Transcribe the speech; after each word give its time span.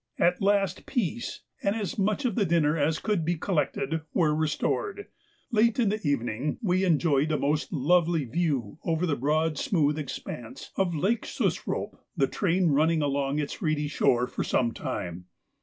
At 0.17 0.41
last 0.41 0.87
peace, 0.87 1.41
and 1.61 1.75
as 1.75 1.99
much 1.99 2.25
of 2.25 2.33
the 2.33 2.43
dinner 2.43 2.75
as 2.75 2.97
could 2.97 3.23
be 3.23 3.35
collected, 3.37 4.01
were 4.15 4.33
restored. 4.33 5.05
Late 5.51 5.77
in 5.77 5.89
the 5.89 6.01
evening 6.03 6.57
we 6.63 6.83
enjoyed 6.83 7.31
a 7.31 7.37
most 7.37 7.71
lovely 7.71 8.25
view 8.25 8.79
over 8.83 9.05
the 9.05 9.15
broad 9.15 9.59
smooth 9.59 9.99
expanse 9.99 10.71
of 10.75 10.95
Lake 10.95 11.21
Shusroap, 11.25 11.99
the 12.17 12.25
train 12.25 12.69
running 12.69 13.03
along 13.03 13.37
its 13.37 13.61
reedy 13.61 13.87
shore 13.87 14.25
for 14.25 14.43
some 14.43 14.71
time. 14.71 15.25